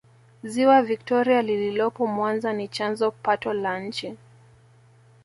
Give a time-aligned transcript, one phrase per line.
[0.43, 4.17] ziwa victoria lililopo mwanza ni chanzo pato la nchi